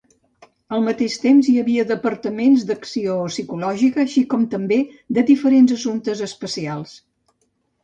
[0.77, 6.99] Al mateix temps hi havia departaments d'acció psicològica, així com de diferents assumptes especials.